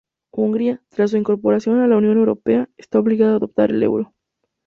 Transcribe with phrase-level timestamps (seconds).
[0.33, 4.15] Hungría, tras su incorporación a la Unión Europea, está obligada a adoptar el euro.